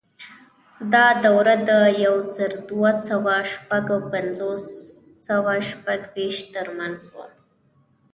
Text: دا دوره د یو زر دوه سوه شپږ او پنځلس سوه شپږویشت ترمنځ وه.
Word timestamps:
دا 0.93 1.07
دوره 1.25 1.55
د 1.69 1.71
یو 2.05 2.15
زر 2.37 2.51
دوه 2.69 2.91
سوه 3.09 3.35
شپږ 3.53 3.85
او 3.95 3.99
پنځلس 4.13 4.65
سوه 5.27 5.53
شپږویشت 5.69 6.45
ترمنځ 6.55 6.99
وه. 7.13 7.27